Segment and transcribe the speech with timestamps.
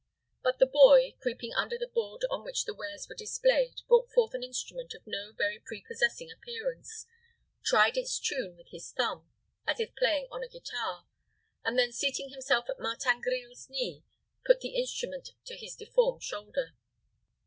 [0.41, 4.33] But the boy, creeping under the board on which the wares were displayed, brought forth
[4.33, 7.05] an instrument of no very prepossessing appearance,
[7.63, 9.29] tried its tune with his thumb,
[9.67, 11.05] as if playing on a guitar,
[11.63, 14.03] and then seating himself at Martin Grille's knee,
[14.43, 16.73] put the instrument to his deformed shoulder.